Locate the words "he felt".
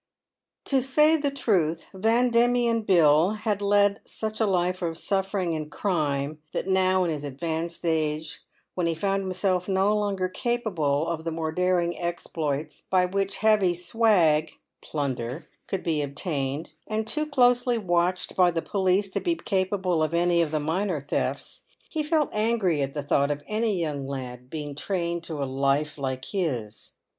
21.87-22.31